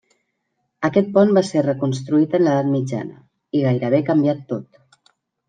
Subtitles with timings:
[0.87, 3.21] Aquest pont va ser reconstruït en l'edat mitjana,
[3.59, 4.83] i gairebé canviat tot.